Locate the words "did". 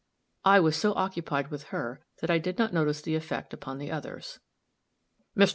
2.39-2.57